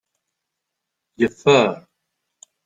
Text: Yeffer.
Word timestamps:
Yeffer. 1.19 1.67